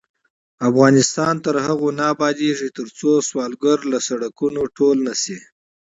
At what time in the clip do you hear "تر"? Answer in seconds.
1.45-1.55